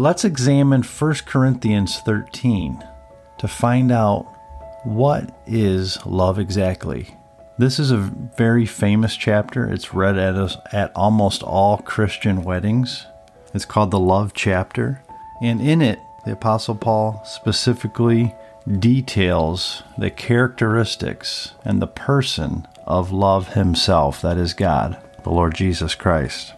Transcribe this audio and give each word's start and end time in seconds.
Let's 0.00 0.24
examine 0.24 0.84
1 0.84 1.14
Corinthians 1.26 1.98
13 1.98 2.84
to 3.38 3.48
find 3.48 3.90
out 3.90 4.32
what 4.84 5.36
is 5.44 5.98
love 6.06 6.38
exactly. 6.38 7.16
This 7.58 7.80
is 7.80 7.90
a 7.90 7.96
very 7.96 8.64
famous 8.64 9.16
chapter. 9.16 9.68
It's 9.68 9.92
read 9.92 10.16
at, 10.16 10.36
us, 10.36 10.56
at 10.70 10.92
almost 10.94 11.42
all 11.42 11.78
Christian 11.78 12.44
weddings. 12.44 13.06
It's 13.52 13.64
called 13.64 13.90
the 13.90 13.98
Love 13.98 14.34
Chapter. 14.34 15.02
And 15.42 15.60
in 15.60 15.82
it, 15.82 15.98
the 16.24 16.30
Apostle 16.34 16.76
Paul 16.76 17.20
specifically 17.24 18.36
details 18.78 19.82
the 19.98 20.12
characteristics 20.12 21.54
and 21.64 21.82
the 21.82 21.88
person 21.88 22.68
of 22.86 23.10
love 23.10 23.54
himself, 23.54 24.22
that 24.22 24.38
is 24.38 24.54
God, 24.54 24.96
the 25.24 25.30
Lord 25.30 25.56
Jesus 25.56 25.96
Christ. 25.96 26.52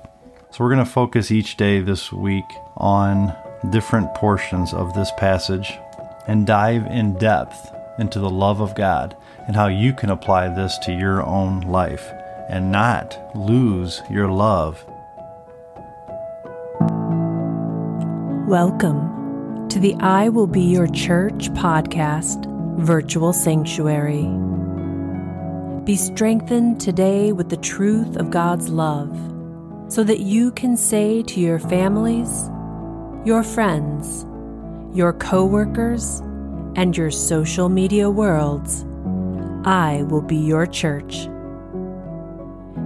So 0.53 0.65
we're 0.65 0.75
going 0.75 0.85
to 0.85 0.91
focus 0.91 1.31
each 1.31 1.57
day 1.57 1.79
this 1.79 2.13
week 2.13 2.45
on 2.77 3.37
different 3.71 4.13
portions 4.17 4.75
of 4.75 4.95
this 4.95 5.13
passage 5.17 5.79
and 6.27 6.45
dive 6.45 6.87
in 6.87 7.17
depth 7.19 7.73
into 8.01 8.19
the 8.19 8.29
love 8.29 8.61
of 8.61 8.75
God 8.75 9.17
and 9.47 9.55
how 9.55 9.69
you 9.69 9.95
can 9.95 10.11
apply 10.11 10.49
this 10.49 10.77
to 10.79 10.93
your 10.93 11.25
own 11.25 11.61
life 11.61 12.05
and 12.49 12.73
not 12.73 13.17
lose 13.37 14.03
your 14.11 14.27
love. 14.27 14.85
Welcome 18.49 19.69
to 19.69 19.79
the 19.79 19.95
I 20.01 20.31
Will 20.31 20.49
Be 20.49 20.63
Your 20.63 20.89
Church 20.89 21.49
podcast, 21.51 22.47
Virtual 22.77 23.33
Sanctuary. 23.33 24.29
Be 25.85 25.95
strengthened 25.95 26.81
today 26.81 27.31
with 27.31 27.51
the 27.51 27.57
truth 27.57 28.17
of 28.17 28.33
God's 28.33 28.69
love 28.69 29.40
so 29.91 30.05
that 30.05 30.21
you 30.21 30.53
can 30.53 30.77
say 30.77 31.21
to 31.21 31.41
your 31.41 31.59
families, 31.59 32.49
your 33.25 33.43
friends, 33.43 34.25
your 34.97 35.13
coworkers, 35.13 36.21
and 36.77 36.97
your 36.97 37.11
social 37.11 37.69
media 37.69 38.09
worlds, 38.09 38.85
I 39.65 40.05
will 40.09 40.23
be 40.23 40.37
your 40.37 40.65
church. 40.65 41.27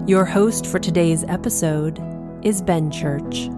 Your 0.06 0.24
host 0.24 0.66
for 0.66 0.78
today's 0.78 1.24
episode 1.24 2.00
is 2.42 2.62
Ben 2.62 2.90
Church. 2.90 3.50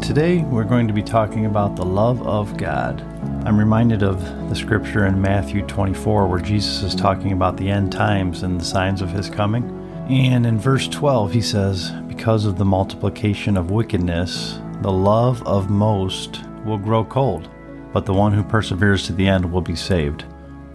Today 0.00 0.44
we're 0.44 0.62
going 0.62 0.86
to 0.86 0.94
be 0.94 1.02
talking 1.02 1.46
about 1.46 1.74
the 1.74 1.84
love 1.84 2.24
of 2.24 2.56
God. 2.56 3.00
I'm 3.44 3.58
reminded 3.58 4.04
of 4.04 4.20
the 4.48 4.54
scripture 4.54 5.06
in 5.06 5.20
Matthew 5.20 5.62
24 5.66 6.28
where 6.28 6.40
Jesus 6.40 6.84
is 6.84 6.94
talking 6.94 7.32
about 7.32 7.56
the 7.56 7.68
end 7.68 7.90
times 7.90 8.44
and 8.44 8.60
the 8.60 8.64
signs 8.64 9.02
of 9.02 9.10
his 9.10 9.28
coming. 9.28 9.83
And 10.08 10.44
in 10.44 10.58
verse 10.58 10.86
12, 10.88 11.32
he 11.32 11.40
says, 11.40 11.90
Because 12.08 12.44
of 12.44 12.58
the 12.58 12.64
multiplication 12.64 13.56
of 13.56 13.70
wickedness, 13.70 14.60
the 14.82 14.92
love 14.92 15.42
of 15.46 15.70
most 15.70 16.42
will 16.66 16.76
grow 16.76 17.06
cold, 17.06 17.48
but 17.90 18.04
the 18.04 18.12
one 18.12 18.32
who 18.34 18.42
perseveres 18.42 19.06
to 19.06 19.14
the 19.14 19.26
end 19.26 19.50
will 19.50 19.62
be 19.62 19.74
saved. 19.74 20.24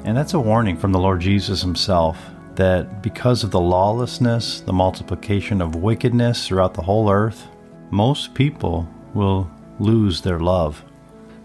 And 0.04 0.18
that's 0.18 0.34
a 0.34 0.40
warning 0.40 0.76
from 0.76 0.92
the 0.92 1.00
Lord 1.00 1.20
Jesus 1.20 1.62
himself 1.62 2.18
that 2.56 3.04
because 3.04 3.44
of 3.44 3.52
the 3.52 3.60
lawlessness, 3.60 4.62
the 4.62 4.74
multiplication 4.74 5.62
of 5.62 5.76
wickedness 5.76 6.48
throughout 6.48 6.74
the 6.74 6.82
whole 6.82 7.12
earth, 7.12 7.48
most 7.92 8.34
people 8.34 8.90
will 9.14 9.50
lose 9.78 10.22
their 10.22 10.40
love. 10.40 10.84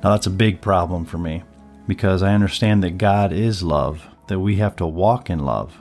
Now, 0.03 0.13
that's 0.13 0.27
a 0.27 0.31
big 0.31 0.63
problem 0.63 1.05
for 1.05 1.19
me 1.19 1.43
because 1.87 2.23
I 2.23 2.33
understand 2.33 2.83
that 2.83 2.97
God 2.97 3.31
is 3.31 3.63
love, 3.63 4.07
that 4.29 4.41
we 4.41 4.57
have 4.57 4.75
to 4.77 4.87
walk 4.87 5.29
in 5.29 5.41
love 5.41 5.79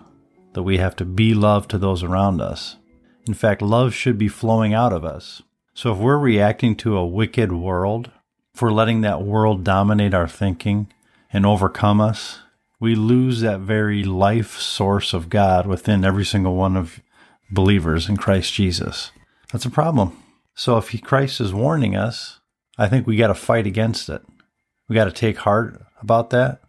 that 0.54 0.64
we 0.64 0.78
have 0.78 0.96
to 0.98 1.06
be 1.06 1.34
love 1.34 1.68
to 1.70 1.78
those 1.78 2.04
around 2.04 2.42
us. 2.42 2.78
In 3.26 3.34
fact, 3.34 3.62
love 3.62 3.94
should 3.94 4.18
be 4.18 4.28
flowing 4.28 4.74
out 4.74 4.94
of 4.94 5.06
us. 5.06 5.42
So 5.74 5.94
if 5.94 5.98
we're 5.98 6.18
reacting 6.18 6.76
to 6.78 6.98
a 6.98 7.06
wicked 7.06 7.52
world, 7.52 8.12
if 8.54 8.62
we're 8.62 8.72
letting 8.72 9.02
that 9.02 9.24
world 9.24 9.64
dominate 9.64 10.14
our 10.14 10.28
thinking 10.28 10.92
and 11.32 11.46
overcome 11.46 12.00
us, 12.00 12.40
we 12.80 12.96
lose 12.96 13.42
that 13.42 13.62
very 13.62 14.04
life 14.04 14.60
source 14.60 15.14
of 15.14 15.30
God 15.30 15.66
within 15.66 16.04
every 16.04 16.26
single 16.26 16.56
one 16.56 16.76
of 16.76 17.00
believers 17.50 18.10
in 18.10 18.18
Christ 18.18 18.54
Jesus. 18.54 19.12
That's 19.52 19.66
a 19.66 19.70
problem. 19.70 20.22
So 20.54 20.78
if 20.78 21.02
Christ 21.02 21.40
is 21.40 21.54
warning 21.54 21.96
us, 21.96 22.40
I 22.78 22.88
think 22.88 23.08
we 23.08 23.16
got 23.16 23.28
to 23.28 23.36
fight 23.36 23.66
against 23.66 24.10
it. 24.10 24.22
We 24.88 24.96
got 24.96 25.06
to 25.06 25.12
take 25.12 25.38
heart 25.38 25.82
about 26.02 26.30
that. 26.32 26.62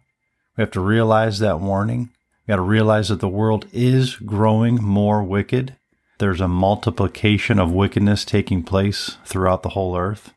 We 0.55 0.61
have 0.61 0.71
to 0.71 0.79
realize 0.79 1.39
that 1.39 1.59
warning 1.59 2.11
you 2.45 2.51
got 2.51 2.57
to 2.57 2.61
realize 2.61 3.09
that 3.09 3.21
the 3.21 3.27
world 3.27 3.65
is 3.73 4.17
growing 4.17 4.75
more 4.75 5.23
wicked. 5.23 5.77
There's 6.19 6.41
a 6.41 6.47
multiplication 6.47 7.57
of 7.57 7.71
wickedness 7.71 8.23
taking 8.23 8.61
place 8.61 9.17
throughout 9.25 9.63
the 9.63 9.69
whole 9.69 9.97
earth. 9.97 10.31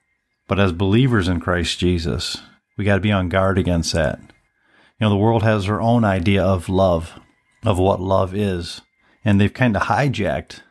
But 0.46 0.58
as 0.58 0.72
believers 0.72 1.28
in 1.28 1.38
Christ 1.38 1.78
Jesus, 1.78 2.38
we 2.78 2.84
got 2.86 2.94
to 2.94 3.02
be 3.02 3.12
on 3.12 3.28
guard 3.28 3.58
against 3.58 3.92
that. 3.92 4.20
You 4.20 5.04
know, 5.04 5.10
the 5.10 5.16
world 5.16 5.42
has 5.42 5.66
their 5.66 5.82
own 5.82 6.02
idea 6.02 6.42
of 6.42 6.70
love, 6.70 7.20
of 7.62 7.78
what 7.78 8.00
love 8.00 8.34
is, 8.34 8.80
and 9.22 9.38
they've 9.38 9.52
kind 9.52 9.76
of 9.76 9.82
hijacked 9.82 10.62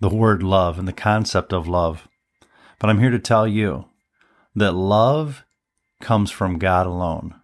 the 0.00 0.10
word 0.10 0.42
love 0.42 0.78
and 0.78 0.86
the 0.86 0.92
concept 0.92 1.54
of 1.54 1.66
love. 1.66 2.06
But 2.78 2.90
I'm 2.90 3.00
here 3.00 3.10
to 3.10 3.18
tell 3.18 3.48
you 3.48 3.86
that 4.54 4.72
love 4.72 5.44
comes 6.02 6.30
from 6.30 6.58
God 6.58 6.86
alone. 6.86 7.34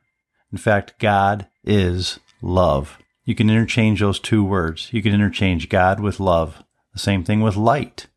In 0.52 0.58
fact, 0.58 0.98
God 0.98 1.48
is 1.64 2.20
love. 2.42 2.98
You 3.30 3.36
can 3.36 3.48
interchange 3.48 4.00
those 4.00 4.18
two 4.18 4.42
words. 4.42 4.92
You 4.92 5.02
can 5.02 5.14
interchange 5.14 5.68
God 5.68 6.00
with 6.00 6.18
love. 6.18 6.64
The 6.92 6.98
same 6.98 7.22
thing 7.22 7.42
with 7.42 7.54
light. 7.54 8.08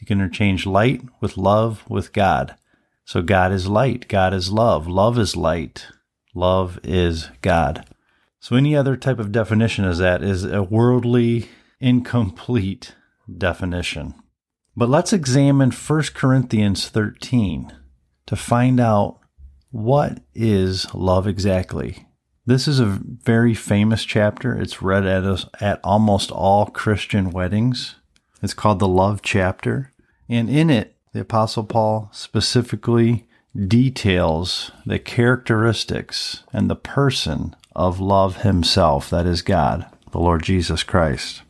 You 0.00 0.08
can 0.08 0.20
interchange 0.20 0.66
light 0.66 1.02
with 1.20 1.36
love 1.36 1.84
with 1.88 2.12
God. 2.12 2.56
So 3.04 3.22
God 3.22 3.52
is 3.52 3.68
light. 3.68 4.08
God 4.08 4.34
is 4.34 4.50
love. 4.50 4.88
Love 4.88 5.20
is 5.20 5.36
light. 5.36 5.86
Love 6.34 6.80
is 6.82 7.28
God. 7.42 7.86
So 8.40 8.56
any 8.56 8.74
other 8.74 8.96
type 8.96 9.20
of 9.20 9.30
definition 9.30 9.84
as 9.84 9.98
that 9.98 10.24
is 10.24 10.42
a 10.42 10.64
worldly, 10.64 11.48
incomplete 11.78 12.96
definition. 13.32 14.14
But 14.76 14.88
let's 14.88 15.12
examine 15.12 15.70
1 15.70 16.02
Corinthians 16.12 16.88
13 16.88 17.72
to 18.26 18.34
find 18.34 18.80
out 18.80 19.20
what 19.70 20.24
is 20.34 20.92
love 20.92 21.28
exactly. 21.28 22.05
This 22.48 22.68
is 22.68 22.78
a 22.78 22.86
very 22.86 23.54
famous 23.54 24.04
chapter. 24.04 24.56
It's 24.56 24.80
read 24.80 25.04
at, 25.04 25.24
a, 25.24 25.50
at 25.60 25.80
almost 25.82 26.30
all 26.30 26.66
Christian 26.66 27.30
weddings. 27.30 27.96
It's 28.40 28.54
called 28.54 28.78
the 28.78 28.86
Love 28.86 29.20
Chapter. 29.20 29.92
And 30.28 30.48
in 30.48 30.70
it, 30.70 30.94
the 31.12 31.22
Apostle 31.22 31.64
Paul 31.64 32.08
specifically 32.12 33.26
details 33.66 34.70
the 34.84 35.00
characteristics 35.00 36.44
and 36.52 36.70
the 36.70 36.76
person 36.76 37.56
of 37.74 37.98
love 37.98 38.42
himself, 38.42 39.10
that 39.10 39.26
is 39.26 39.42
God, 39.42 39.86
the 40.12 40.20
Lord 40.20 40.44
Jesus 40.44 40.84
Christ. 40.84 41.42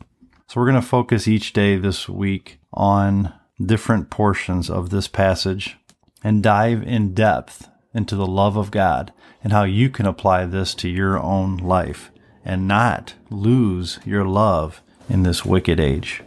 So 0.48 0.58
we're 0.58 0.70
going 0.70 0.80
to 0.80 0.88
focus 0.88 1.28
each 1.28 1.52
day 1.52 1.76
this 1.76 2.08
week 2.08 2.58
on 2.72 3.34
different 3.62 4.08
portions 4.08 4.70
of 4.70 4.88
this 4.88 5.08
passage 5.08 5.76
and 6.24 6.42
dive 6.42 6.82
in 6.82 7.12
depth 7.12 7.68
into 7.96 8.14
the 8.14 8.26
love 8.26 8.56
of 8.56 8.70
God 8.70 9.12
and 9.42 9.52
how 9.52 9.64
you 9.64 9.90
can 9.90 10.06
apply 10.06 10.46
this 10.46 10.74
to 10.76 10.88
your 10.88 11.18
own 11.18 11.56
life 11.56 12.10
and 12.44 12.68
not 12.68 13.14
lose 13.30 13.98
your 14.04 14.24
love 14.24 14.82
in 15.08 15.22
this 15.22 15.44
wicked 15.44 15.80
age. 15.80 16.22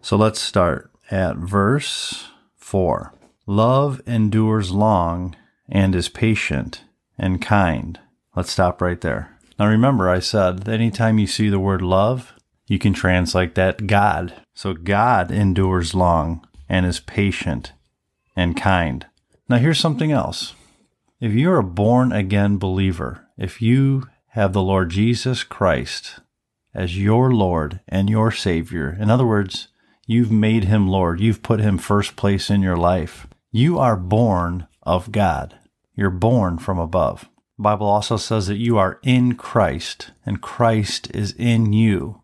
So 0.00 0.16
let's 0.16 0.40
start 0.40 0.90
at 1.10 1.36
verse 1.36 2.28
4. 2.56 3.14
Love 3.46 4.00
endures 4.06 4.70
long 4.70 5.36
and 5.68 5.94
is 5.94 6.08
patient 6.08 6.82
and 7.18 7.40
kind. 7.40 8.00
Let's 8.34 8.50
stop 8.50 8.80
right 8.80 9.00
there. 9.00 9.36
Now 9.58 9.66
remember, 9.66 10.08
I 10.08 10.18
said 10.18 10.60
that 10.64 10.74
anytime 10.74 11.18
you 11.18 11.26
see 11.26 11.48
the 11.48 11.60
word 11.60 11.82
love, 11.82 12.32
you 12.66 12.78
can 12.78 12.94
translate 12.94 13.54
that 13.54 13.86
God. 13.86 14.34
So 14.54 14.74
God 14.74 15.30
endures 15.30 15.94
long 15.94 16.46
and 16.68 16.86
is 16.86 17.00
patient 17.00 17.72
and 18.34 18.56
kind. 18.56 19.06
Now 19.48 19.58
here's 19.58 19.78
something 19.78 20.10
else. 20.10 20.54
If 21.22 21.34
you're 21.34 21.58
a 21.58 21.62
born 21.62 22.10
again 22.10 22.58
believer, 22.58 23.28
if 23.38 23.62
you 23.62 24.08
have 24.30 24.52
the 24.52 24.60
Lord 24.60 24.90
Jesus 24.90 25.44
Christ 25.44 26.18
as 26.74 26.98
your 26.98 27.32
Lord 27.32 27.78
and 27.86 28.10
your 28.10 28.32
Savior, 28.32 28.98
in 29.00 29.08
other 29.08 29.24
words, 29.24 29.68
you've 30.04 30.32
made 30.32 30.64
him 30.64 30.88
Lord, 30.88 31.20
you've 31.20 31.40
put 31.40 31.60
him 31.60 31.78
first 31.78 32.16
place 32.16 32.50
in 32.50 32.60
your 32.60 32.76
life, 32.76 33.28
you 33.52 33.78
are 33.78 33.96
born 33.96 34.66
of 34.82 35.12
God. 35.12 35.56
You're 35.94 36.10
born 36.10 36.58
from 36.58 36.80
above. 36.80 37.28
The 37.56 37.62
Bible 37.62 37.86
also 37.86 38.16
says 38.16 38.48
that 38.48 38.56
you 38.56 38.76
are 38.76 38.98
in 39.04 39.36
Christ 39.36 40.10
and 40.26 40.42
Christ 40.42 41.08
is 41.14 41.34
in 41.38 41.72
you, 41.72 42.22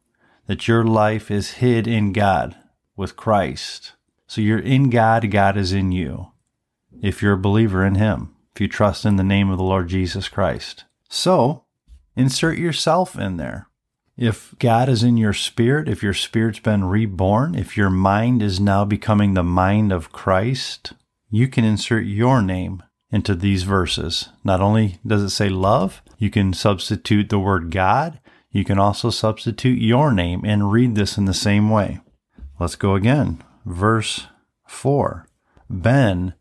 that 0.49 0.67
your 0.67 0.83
life 0.83 1.31
is 1.31 1.63
hid 1.63 1.87
in 1.87 2.13
God 2.13 2.57
with 2.97 3.15
Christ. 3.15 3.93
So 4.27 4.41
you're 4.41 4.59
in 4.59 4.91
God, 4.91 5.31
God 5.31 5.57
is 5.57 5.73
in 5.73 5.93
you, 5.93 6.33
if 7.01 7.23
you're 7.23 7.35
a 7.35 7.39
believer 7.39 7.87
in 7.87 7.95
Him 7.95 8.35
if 8.59 8.63
you 8.63 8.67
trust 8.67 9.05
in 9.05 9.15
the 9.15 9.23
name 9.23 9.51
of 9.51 9.57
the 9.57 9.63
Lord 9.63 9.87
Jesus 9.87 10.29
Christ. 10.29 10.83
So, 11.09 11.63
insert 12.17 12.59
yourself 12.59 13.17
in 13.17 13.37
there. 13.37 13.69
If 14.17 14.53
God 14.59 14.89
is 14.89 15.05
in 15.05 15.17
your 15.17 15.33
spirit, 15.33 15.89
if 15.89 16.03
your 16.03 16.13
spirit's 16.13 16.59
been 16.59 16.83
reborn, 16.83 17.55
if 17.55 17.77
your 17.77 17.89
mind 17.89 18.43
is 18.43 18.59
now 18.59 18.85
becoming 18.85 19.35
the 19.35 19.45
mind 19.45 19.93
of 19.93 20.11
Christ, 20.11 20.93
you 21.31 21.47
can 21.47 21.65
insert 21.65 22.07
your 22.07 22.43
name 22.43 22.83
into 23.13 23.37
these 23.37 23.63
verses. 23.63 24.29
Not 24.43 24.61
only 24.61 24.99
does 25.07 25.23
it 25.23 25.31
say 25.31 25.49
love, 25.49 26.03
you 26.19 26.29
can 26.29 26.53
substitute 26.53 27.29
the 27.29 27.39
word 27.39 27.71
God, 27.71 28.19
you 28.51 28.65
can 28.65 28.81
also 28.81 29.11
substitute 29.11 29.81
your 29.81 30.11
name 30.11 30.43
and 30.45 30.73
read 30.73 30.97
this 30.97 31.17
in 31.17 31.27
the 31.27 31.33
same 31.33 31.71
way. 31.71 32.01
Let's 32.59 32.75
go 32.75 32.97
again. 32.97 33.41
Verse 33.65 34.27
4 34.67 35.29
Ben 35.71 36.35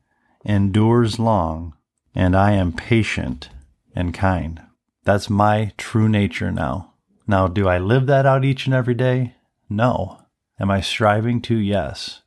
endures 0.43 1.19
long, 1.19 1.75
and 2.17 2.35
I 2.35 2.53
am 2.53 2.73
patient 2.73 3.49
and 3.95 4.11
kind. 4.11 4.59
That's 5.03 5.29
my 5.29 5.71
true 5.77 6.09
nature 6.09 6.51
now. 6.51 6.95
Now, 7.27 7.47
do 7.47 7.67
I 7.67 7.77
live 7.77 8.07
that 8.07 8.25
out 8.25 8.43
each 8.43 8.65
and 8.65 8.73
every 8.73 8.95
day? 8.95 9.35
No. 9.69 10.23
Am 10.59 10.71
I 10.71 10.81
striving 10.81 11.41
to? 11.43 11.55
Yes. 11.55 12.23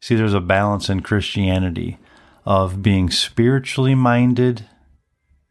See, 0.00 0.14
there's 0.14 0.32
a 0.32 0.40
balance 0.40 0.88
in 0.88 1.00
Christianity 1.00 1.98
of 2.46 2.82
being 2.82 3.10
spiritually 3.10 3.96
minded 3.96 4.68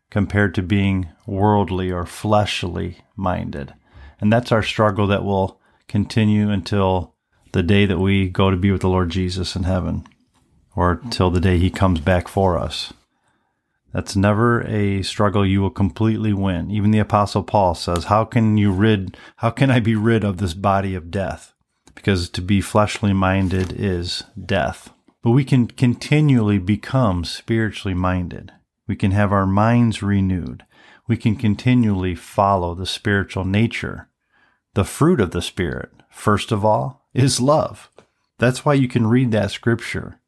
compared 0.09 0.55
to 0.55 0.61
being 0.61 1.09
worldly 1.27 1.91
or 1.91 2.05
fleshly 2.05 2.99
minded. 3.17 3.73
And 4.21 4.31
that's 4.31 4.53
our 4.53 4.63
struggle 4.63 5.07
that 5.07 5.25
will 5.25 5.59
continue 5.89 6.49
until 6.49 7.13
the 7.51 7.63
day 7.63 7.85
that 7.85 7.99
we 7.99 8.29
go 8.29 8.51
to 8.51 8.55
be 8.57 8.71
with 8.71 8.81
the 8.81 8.89
Lord 8.89 9.09
Jesus 9.09 9.53
in 9.53 9.63
heaven 9.63 10.07
or 10.77 11.01
till 11.09 11.29
the 11.29 11.41
day 11.41 11.57
he 11.57 11.69
comes 11.69 11.99
back 11.99 12.29
for 12.29 12.57
us. 12.57 12.93
That's 13.93 14.15
never 14.15 14.61
a 14.67 15.01
struggle 15.01 15.45
you 15.45 15.61
will 15.61 15.69
completely 15.69 16.33
win. 16.33 16.71
Even 16.71 16.91
the 16.91 16.99
apostle 16.99 17.43
Paul 17.43 17.75
says, 17.75 18.05
how 18.05 18.23
can 18.23 18.57
you 18.57 18.71
rid, 18.71 19.17
how 19.37 19.49
can 19.49 19.69
I 19.69 19.79
be 19.79 19.95
rid 19.95 20.23
of 20.23 20.37
this 20.37 20.53
body 20.53 20.95
of 20.95 21.11
death? 21.11 21.53
Because 21.93 22.29
to 22.29 22.41
be 22.41 22.61
fleshly 22.61 23.13
minded 23.13 23.73
is 23.73 24.23
death. 24.43 24.93
But 25.21 25.31
we 25.31 25.43
can 25.43 25.67
continually 25.67 26.57
become 26.57 27.25
spiritually 27.25 27.93
minded. 27.93 28.53
We 28.87 28.95
can 28.95 29.11
have 29.11 29.31
our 29.31 29.45
minds 29.45 30.01
renewed. 30.01 30.65
We 31.07 31.17
can 31.17 31.35
continually 31.35 32.15
follow 32.15 32.73
the 32.73 32.85
spiritual 32.85 33.43
nature. 33.43 34.09
The 34.73 34.85
fruit 34.85 35.19
of 35.19 35.31
the 35.31 35.41
Spirit, 35.41 35.91
first 36.09 36.51
of 36.51 36.63
all, 36.63 37.05
is 37.13 37.41
love. 37.41 37.89
That's 38.39 38.63
why 38.63 38.73
you 38.75 38.87
can 38.87 39.05
read 39.05 39.31
that 39.31 39.51
scripture 39.51 40.21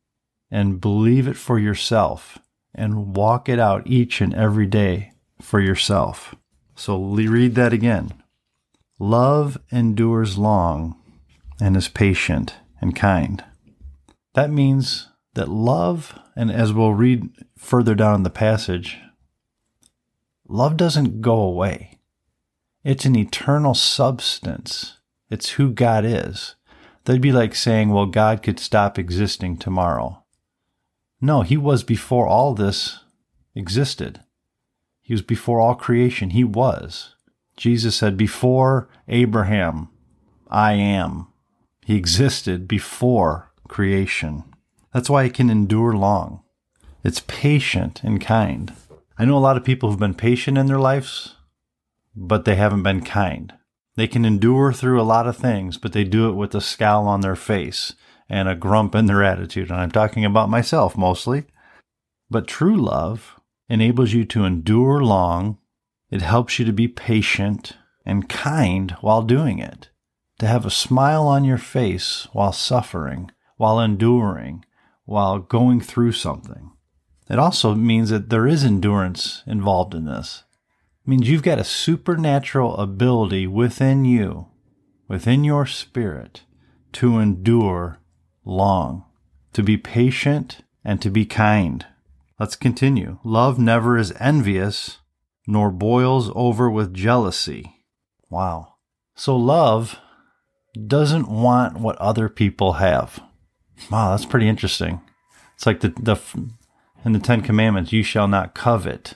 and 0.51 0.81
believe 0.81 1.27
it 1.27 1.38
for 1.38 1.57
yourself 1.57 2.38
and 2.75 3.15
walk 3.15 3.47
it 3.49 3.59
out 3.59 3.87
each 3.87 4.21
and 4.21 4.33
every 4.33 4.65
day 4.65 5.13
for 5.41 5.59
yourself. 5.59 6.35
So 6.75 6.97
read 6.99 7.55
that 7.55 7.73
again. 7.73 8.13
Love 8.99 9.57
endures 9.71 10.37
long 10.37 10.95
and 11.61 11.75
is 11.77 11.87
patient 11.87 12.55
and 12.81 12.95
kind. 12.95 13.43
That 14.33 14.49
means 14.49 15.09
that 15.35 15.49
love, 15.49 16.17
and 16.35 16.51
as 16.51 16.73
we'll 16.73 16.93
read 16.93 17.29
further 17.57 17.95
down 17.95 18.15
in 18.15 18.23
the 18.23 18.29
passage, 18.29 18.97
love 20.47 20.77
doesn't 20.77 21.21
go 21.21 21.35
away. 21.35 21.99
It's 22.83 23.05
an 23.05 23.15
eternal 23.15 23.73
substance. 23.73 24.97
It's 25.29 25.51
who 25.51 25.71
God 25.71 26.05
is. 26.05 26.55
That'd 27.05 27.21
be 27.21 27.31
like 27.31 27.55
saying, 27.55 27.89
well, 27.89 28.05
God 28.05 28.41
could 28.43 28.59
stop 28.59 28.97
existing 28.97 29.57
tomorrow. 29.57 30.22
No, 31.23 31.41
he 31.41 31.55
was 31.55 31.85
before 31.85 32.27
all 32.27 32.53
this 32.53 32.99
existed. 33.55 34.19
He 35.01 35.13
was 35.13 35.21
before 35.21 35.61
all 35.61 35.73
creation. 35.73 36.31
He 36.31 36.43
was. 36.43 37.15
Jesus 37.55 37.95
said, 37.95 38.17
Before 38.17 38.89
Abraham, 39.07 39.87
I 40.49 40.73
am. 40.73 41.27
He 41.85 41.95
existed 41.95 42.67
before 42.67 43.53
creation. 43.69 44.43
That's 44.93 45.09
why 45.09 45.23
it 45.23 45.33
can 45.33 45.49
endure 45.49 45.93
long. 45.93 46.41
It's 47.05 47.23
patient 47.25 48.03
and 48.03 48.19
kind. 48.19 48.73
I 49.17 49.23
know 49.23 49.37
a 49.37 49.39
lot 49.39 49.55
of 49.55 49.63
people 49.63 49.89
who've 49.89 49.97
been 49.97 50.15
patient 50.15 50.57
in 50.57 50.65
their 50.65 50.77
lives, 50.77 51.37
but 52.13 52.43
they 52.43 52.55
haven't 52.55 52.83
been 52.83 53.01
kind. 53.01 53.53
They 53.95 54.07
can 54.07 54.25
endure 54.25 54.73
through 54.73 54.99
a 54.99 55.03
lot 55.03 55.25
of 55.25 55.37
things, 55.37 55.77
but 55.77 55.93
they 55.93 56.03
do 56.03 56.27
it 56.27 56.33
with 56.33 56.53
a 56.53 56.59
scowl 56.59 57.07
on 57.07 57.21
their 57.21 57.37
face 57.37 57.93
and 58.29 58.47
a 58.47 58.55
grump 58.55 58.95
in 58.95 59.05
their 59.05 59.23
attitude. 59.23 59.69
And 59.69 59.79
I'm 59.79 59.91
talking 59.91 60.25
about 60.25 60.49
myself 60.49 60.97
mostly. 60.97 61.45
But 62.29 62.47
true 62.47 62.77
love 62.77 63.39
enables 63.69 64.13
you 64.13 64.25
to 64.25 64.45
endure 64.45 65.03
long. 65.03 65.57
It 66.09 66.21
helps 66.21 66.59
you 66.59 66.65
to 66.65 66.73
be 66.73 66.87
patient 66.87 67.77
and 68.05 68.29
kind 68.29 68.91
while 69.01 69.21
doing 69.21 69.59
it, 69.59 69.89
to 70.39 70.47
have 70.47 70.65
a 70.65 70.71
smile 70.71 71.27
on 71.27 71.43
your 71.43 71.57
face 71.57 72.27
while 72.33 72.51
suffering, 72.51 73.31
while 73.57 73.79
enduring, 73.79 74.65
while 75.05 75.39
going 75.39 75.79
through 75.79 76.11
something. 76.11 76.71
It 77.29 77.39
also 77.39 77.73
means 77.75 78.09
that 78.09 78.29
there 78.29 78.47
is 78.47 78.63
endurance 78.63 79.43
involved 79.47 79.95
in 79.95 80.05
this. 80.05 80.43
It 81.05 81.09
means 81.09 81.29
you've 81.29 81.43
got 81.43 81.59
a 81.59 81.63
supernatural 81.63 82.75
ability 82.77 83.47
within 83.47 84.05
you, 84.05 84.47
within 85.07 85.43
your 85.43 85.65
spirit, 85.65 86.43
to 86.93 87.19
endure 87.19 87.99
long, 88.45 89.06
to 89.54 89.63
be 89.63 89.78
patient, 89.78 90.62
and 90.84 91.01
to 91.01 91.10
be 91.10 91.25
kind. 91.25 91.86
Let's 92.40 92.56
continue. 92.56 93.19
Love 93.24 93.60
never 93.60 93.98
is 93.98 94.13
envious, 94.19 95.00
nor 95.48 95.72
boils 95.72 96.31
over 96.36 96.69
with 96.69 96.94
jealousy. 96.94 97.86
Wow. 98.30 98.75
So 99.16 99.36
love 99.36 100.00
doesn't 100.88 101.30
want 101.30 101.80
what 101.80 101.98
other 101.98 102.30
people 102.30 102.74
have. 102.74 103.22
Wow, 103.92 104.12
that's 104.12 104.25
pretty 104.25 104.48
interesting. 104.48 105.01
It's 105.56 105.66
like 105.66 105.81
the, 105.81 105.90
the 105.90 106.19
in 107.06 107.12
the 107.12 107.19
Ten 107.19 107.42
Commandments, 107.42 107.92
you 107.92 108.04
shall 108.04 108.28
not 108.28 108.56
covet 108.56 109.16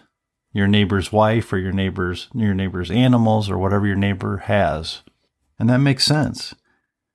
your 0.53 0.67
neighbor's 0.67 1.11
wife 1.11 1.51
or 1.51 1.57
your 1.57 1.71
neighbor's 1.71 2.27
your 2.33 2.53
neighbor's 2.53 2.91
animals 2.91 3.49
or 3.49 3.57
whatever 3.57 3.87
your 3.87 3.95
neighbor 3.95 4.37
has. 4.37 5.01
And 5.59 5.69
that 5.69 5.79
makes 5.79 6.05
sense 6.05 6.53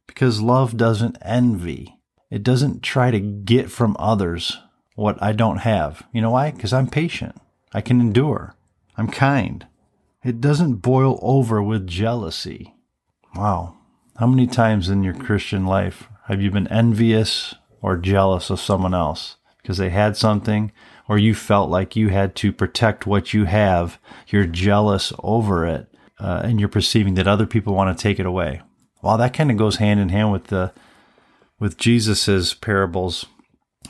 because 0.06 0.40
love 0.40 0.76
doesn't 0.76 1.18
envy. 1.22 1.96
It 2.32 2.42
doesn't 2.42 2.82
try 2.82 3.10
to 3.10 3.20
get 3.20 3.70
from 3.70 3.94
others 3.98 4.56
what 4.94 5.22
I 5.22 5.32
don't 5.32 5.58
have. 5.58 6.02
You 6.14 6.22
know 6.22 6.30
why? 6.30 6.50
Because 6.50 6.72
I'm 6.72 6.86
patient. 6.88 7.36
I 7.74 7.82
can 7.82 8.00
endure. 8.00 8.56
I'm 8.96 9.08
kind. 9.08 9.66
It 10.24 10.40
doesn't 10.40 10.76
boil 10.76 11.18
over 11.20 11.62
with 11.62 11.86
jealousy. 11.86 12.74
Wow. 13.36 13.76
How 14.16 14.26
many 14.26 14.46
times 14.46 14.88
in 14.88 15.02
your 15.02 15.12
Christian 15.12 15.66
life 15.66 16.08
have 16.26 16.40
you 16.40 16.50
been 16.50 16.68
envious 16.68 17.54
or 17.82 17.98
jealous 17.98 18.48
of 18.48 18.60
someone 18.60 18.94
else 18.94 19.36
because 19.60 19.76
they 19.76 19.90
had 19.90 20.16
something 20.16 20.72
or 21.10 21.18
you 21.18 21.34
felt 21.34 21.68
like 21.68 21.96
you 21.96 22.08
had 22.08 22.34
to 22.36 22.50
protect 22.50 23.06
what 23.06 23.34
you 23.34 23.44
have? 23.44 23.98
You're 24.28 24.46
jealous 24.46 25.12
over 25.22 25.66
it 25.66 25.86
uh, 26.18 26.40
and 26.42 26.58
you're 26.58 26.70
perceiving 26.70 27.12
that 27.14 27.28
other 27.28 27.46
people 27.46 27.74
want 27.74 27.94
to 27.94 28.02
take 28.02 28.18
it 28.18 28.24
away. 28.24 28.62
Well, 29.02 29.18
that 29.18 29.34
kind 29.34 29.50
of 29.50 29.58
goes 29.58 29.76
hand 29.76 30.00
in 30.00 30.08
hand 30.08 30.32
with 30.32 30.44
the 30.44 30.72
with 31.62 31.76
Jesus's 31.76 32.54
parables, 32.54 33.26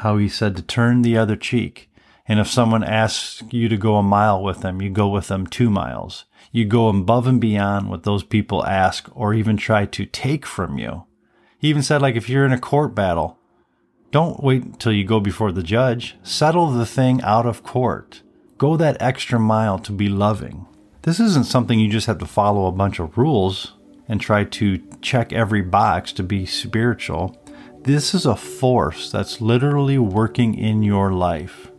how 0.00 0.18
he 0.18 0.28
said 0.28 0.54
to 0.56 0.62
turn 0.62 1.00
the 1.00 1.16
other 1.16 1.36
cheek. 1.36 1.90
And 2.28 2.38
if 2.38 2.46
someone 2.46 2.84
asks 2.84 3.42
you 3.50 3.66
to 3.70 3.78
go 3.78 3.96
a 3.96 4.02
mile 4.02 4.42
with 4.42 4.60
them, 4.60 4.82
you 4.82 4.90
go 4.90 5.08
with 5.08 5.28
them 5.28 5.46
two 5.46 5.70
miles. 5.70 6.26
You 6.52 6.66
go 6.66 6.88
above 6.88 7.26
and 7.26 7.40
beyond 7.40 7.88
what 7.88 8.02
those 8.02 8.24
people 8.24 8.62
ask 8.66 9.08
or 9.14 9.32
even 9.32 9.56
try 9.56 9.86
to 9.86 10.04
take 10.04 10.44
from 10.44 10.76
you. 10.76 11.04
He 11.58 11.68
even 11.68 11.82
said, 11.82 12.02
like, 12.02 12.14
if 12.14 12.28
you're 12.28 12.44
in 12.44 12.52
a 12.52 12.60
court 12.60 12.94
battle, 12.94 13.38
don't 14.10 14.42
wait 14.42 14.64
until 14.64 14.92
you 14.92 15.04
go 15.04 15.18
before 15.18 15.50
the 15.50 15.62
judge. 15.62 16.16
Settle 16.22 16.70
the 16.70 16.84
thing 16.84 17.22
out 17.22 17.46
of 17.46 17.62
court. 17.62 18.20
Go 18.58 18.76
that 18.76 19.00
extra 19.00 19.40
mile 19.40 19.78
to 19.78 19.92
be 19.92 20.10
loving. 20.10 20.66
This 21.02 21.18
isn't 21.18 21.46
something 21.46 21.80
you 21.80 21.88
just 21.88 22.06
have 22.06 22.18
to 22.18 22.26
follow 22.26 22.66
a 22.66 22.72
bunch 22.72 22.98
of 22.98 23.16
rules 23.16 23.72
and 24.08 24.20
try 24.20 24.44
to 24.44 24.78
check 25.00 25.32
every 25.32 25.62
box 25.62 26.12
to 26.12 26.22
be 26.22 26.44
spiritual. 26.44 27.38
This 27.84 28.14
is 28.14 28.26
a 28.26 28.36
force 28.36 29.10
that's 29.10 29.40
literally 29.40 29.98
working 29.98 30.54
in 30.54 30.84
your 30.84 31.12
life 31.12 31.72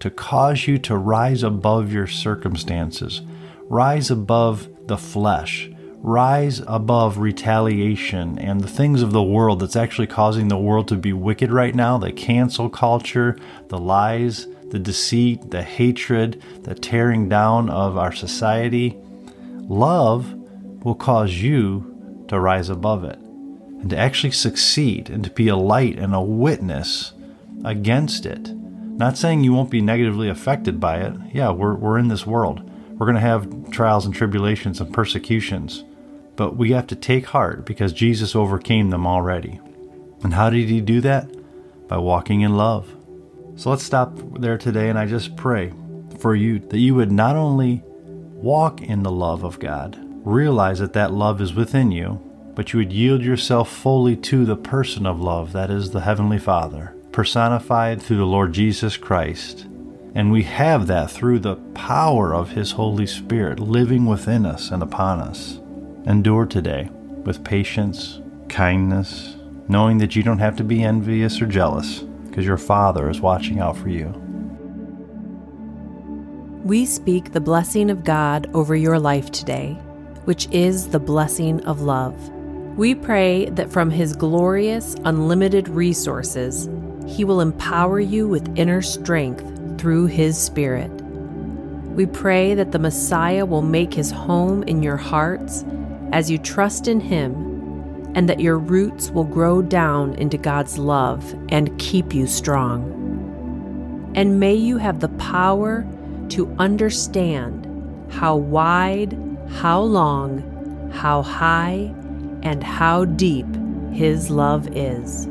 to 0.00 0.08
cause 0.08 0.66
you 0.66 0.78
to 0.78 0.96
rise 0.96 1.42
above 1.42 1.92
your 1.92 2.06
circumstances, 2.06 3.20
rise 3.68 4.10
above 4.10 4.66
the 4.86 4.96
flesh, 4.96 5.70
rise 5.98 6.62
above 6.66 7.18
retaliation 7.18 8.38
and 8.38 8.62
the 8.62 8.66
things 8.66 9.02
of 9.02 9.12
the 9.12 9.22
world 9.22 9.60
that's 9.60 9.76
actually 9.76 10.06
causing 10.06 10.48
the 10.48 10.56
world 10.56 10.88
to 10.88 10.96
be 10.96 11.12
wicked 11.12 11.52
right 11.52 11.74
now 11.74 11.98
the 11.98 12.12
cancel 12.12 12.70
culture, 12.70 13.36
the 13.68 13.78
lies, 13.78 14.46
the 14.70 14.78
deceit, 14.78 15.50
the 15.50 15.62
hatred, 15.62 16.42
the 16.62 16.74
tearing 16.74 17.28
down 17.28 17.68
of 17.68 17.98
our 17.98 18.12
society. 18.12 18.96
Love 19.68 20.32
will 20.82 20.94
cause 20.94 21.34
you 21.34 22.24
to 22.28 22.40
rise 22.40 22.70
above 22.70 23.04
it 23.04 23.21
and 23.82 23.90
to 23.90 23.98
actually 23.98 24.30
succeed 24.30 25.10
and 25.10 25.24
to 25.24 25.30
be 25.30 25.48
a 25.48 25.56
light 25.56 25.98
and 25.98 26.14
a 26.14 26.20
witness 26.20 27.12
against 27.64 28.24
it. 28.24 28.48
Not 28.48 29.18
saying 29.18 29.42
you 29.42 29.52
won't 29.52 29.70
be 29.70 29.80
negatively 29.80 30.28
affected 30.28 30.78
by 30.78 30.98
it. 30.98 31.14
Yeah, 31.32 31.50
we're, 31.50 31.74
we're 31.74 31.98
in 31.98 32.08
this 32.08 32.24
world. 32.24 32.62
We're 32.92 33.06
going 33.06 33.16
to 33.16 33.20
have 33.20 33.70
trials 33.72 34.06
and 34.06 34.14
tribulations 34.14 34.80
and 34.80 34.94
persecutions. 34.94 35.82
But 36.36 36.56
we 36.56 36.70
have 36.70 36.86
to 36.86 36.96
take 36.96 37.26
heart 37.26 37.66
because 37.66 37.92
Jesus 37.92 38.36
overcame 38.36 38.90
them 38.90 39.06
already. 39.06 39.60
And 40.22 40.34
how 40.34 40.48
did 40.50 40.68
he 40.68 40.80
do 40.80 41.00
that? 41.00 41.28
By 41.88 41.98
walking 41.98 42.42
in 42.42 42.56
love. 42.56 42.94
So 43.56 43.70
let's 43.70 43.82
stop 43.82 44.16
there 44.38 44.56
today, 44.56 44.88
and 44.88 44.98
I 44.98 45.06
just 45.06 45.36
pray 45.36 45.72
for 46.20 46.36
you 46.36 46.60
that 46.60 46.78
you 46.78 46.94
would 46.94 47.10
not 47.10 47.34
only 47.34 47.82
walk 47.84 48.80
in 48.80 49.02
the 49.02 49.10
love 49.10 49.42
of 49.42 49.58
God, 49.58 49.98
realize 50.24 50.78
that 50.78 50.92
that 50.92 51.12
love 51.12 51.40
is 51.40 51.52
within 51.52 51.90
you, 51.90 52.20
but 52.54 52.72
you 52.72 52.78
would 52.78 52.92
yield 52.92 53.22
yourself 53.22 53.70
fully 53.70 54.16
to 54.16 54.44
the 54.44 54.56
person 54.56 55.06
of 55.06 55.20
love, 55.20 55.52
that 55.52 55.70
is 55.70 55.90
the 55.90 56.02
Heavenly 56.02 56.38
Father, 56.38 56.94
personified 57.10 58.02
through 58.02 58.18
the 58.18 58.26
Lord 58.26 58.52
Jesus 58.52 58.96
Christ. 58.96 59.66
And 60.14 60.30
we 60.30 60.42
have 60.42 60.86
that 60.88 61.10
through 61.10 61.38
the 61.38 61.56
power 61.74 62.34
of 62.34 62.50
His 62.50 62.72
Holy 62.72 63.06
Spirit 63.06 63.58
living 63.58 64.04
within 64.04 64.44
us 64.44 64.70
and 64.70 64.82
upon 64.82 65.20
us. 65.20 65.58
Endure 66.06 66.44
today 66.44 66.90
with 67.24 67.44
patience, 67.44 68.20
kindness, 68.48 69.36
knowing 69.68 69.98
that 69.98 70.14
you 70.14 70.22
don't 70.22 70.38
have 70.38 70.56
to 70.56 70.64
be 70.64 70.82
envious 70.82 71.40
or 71.40 71.46
jealous 71.46 72.00
because 72.28 72.44
your 72.44 72.58
Father 72.58 73.08
is 73.08 73.20
watching 73.20 73.60
out 73.60 73.76
for 73.76 73.88
you. 73.88 74.08
We 76.64 76.84
speak 76.84 77.32
the 77.32 77.40
blessing 77.40 77.90
of 77.90 78.04
God 78.04 78.50
over 78.54 78.76
your 78.76 78.98
life 78.98 79.30
today, 79.30 79.72
which 80.26 80.48
is 80.50 80.88
the 80.88 81.00
blessing 81.00 81.60
of 81.64 81.80
love. 81.80 82.14
We 82.76 82.94
pray 82.94 83.50
that 83.50 83.70
from 83.70 83.90
His 83.90 84.16
glorious, 84.16 84.96
unlimited 85.04 85.68
resources, 85.68 86.70
He 87.06 87.22
will 87.22 87.42
empower 87.42 88.00
you 88.00 88.26
with 88.26 88.58
inner 88.58 88.80
strength 88.80 89.78
through 89.78 90.06
His 90.06 90.38
Spirit. 90.38 90.90
We 90.90 92.06
pray 92.06 92.54
that 92.54 92.72
the 92.72 92.78
Messiah 92.78 93.44
will 93.44 93.60
make 93.60 93.92
His 93.92 94.10
home 94.10 94.62
in 94.62 94.82
your 94.82 94.96
hearts 94.96 95.66
as 96.12 96.30
you 96.30 96.38
trust 96.38 96.88
in 96.88 96.98
Him 96.98 97.34
and 98.14 98.26
that 98.28 98.40
your 98.40 98.58
roots 98.58 99.10
will 99.10 99.24
grow 99.24 99.60
down 99.60 100.14
into 100.14 100.38
God's 100.38 100.78
love 100.78 101.34
and 101.50 101.78
keep 101.78 102.14
you 102.14 102.26
strong. 102.26 104.12
And 104.14 104.40
may 104.40 104.54
you 104.54 104.78
have 104.78 105.00
the 105.00 105.08
power 105.10 105.86
to 106.30 106.54
understand 106.58 107.66
how 108.10 108.36
wide, 108.36 109.18
how 109.48 109.82
long, 109.82 110.90
how 110.92 111.20
high, 111.20 111.94
and 112.42 112.62
how 112.62 113.04
deep 113.04 113.46
His 113.92 114.30
love 114.30 114.68
is. 114.76 115.26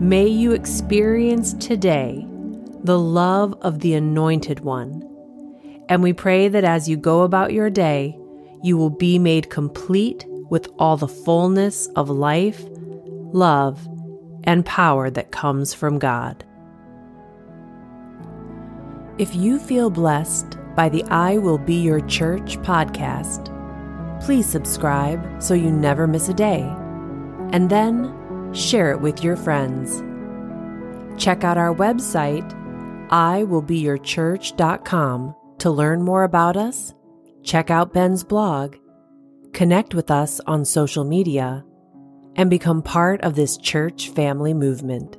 May 0.00 0.26
you 0.26 0.52
experience 0.52 1.52
today 1.54 2.26
the 2.82 2.98
love 2.98 3.54
of 3.60 3.80
the 3.80 3.94
Anointed 3.94 4.60
One. 4.60 5.06
And 5.88 6.02
we 6.02 6.12
pray 6.12 6.48
that 6.48 6.64
as 6.64 6.88
you 6.88 6.96
go 6.96 7.22
about 7.22 7.52
your 7.52 7.68
day, 7.68 8.18
you 8.62 8.76
will 8.76 8.90
be 8.90 9.18
made 9.18 9.50
complete 9.50 10.24
with 10.48 10.68
all 10.78 10.96
the 10.96 11.08
fullness 11.08 11.86
of 11.96 12.08
life, 12.08 12.64
love, 13.32 13.86
and 14.44 14.64
power 14.64 15.10
that 15.10 15.30
comes 15.30 15.74
from 15.74 15.98
God. 15.98 16.44
If 19.18 19.34
you 19.34 19.58
feel 19.58 19.90
blessed 19.90 20.56
by 20.74 20.88
the 20.88 21.04
I 21.04 21.36
Will 21.36 21.58
Be 21.58 21.74
Your 21.74 22.00
Church 22.00 22.56
podcast, 22.58 23.54
please 24.20 24.46
subscribe 24.46 25.42
so 25.42 25.54
you 25.54 25.70
never 25.70 26.06
miss 26.06 26.28
a 26.28 26.34
day, 26.34 26.60
and 27.52 27.70
then 27.70 28.14
share 28.52 28.92
it 28.92 29.00
with 29.00 29.24
your 29.24 29.36
friends. 29.36 30.02
Check 31.20 31.44
out 31.44 31.58
our 31.58 31.74
website, 31.74 32.48
iwillbeyourchurch.com, 33.08 35.34
to 35.58 35.70
learn 35.70 36.02
more 36.02 36.24
about 36.24 36.56
us, 36.56 36.94
check 37.42 37.70
out 37.70 37.92
Ben's 37.92 38.24
blog, 38.24 38.76
connect 39.52 39.94
with 39.94 40.10
us 40.10 40.40
on 40.46 40.64
social 40.64 41.04
media, 41.04 41.62
and 42.36 42.48
become 42.48 42.82
part 42.82 43.20
of 43.22 43.34
this 43.34 43.56
church 43.56 44.10
family 44.10 44.54
movement. 44.54 45.16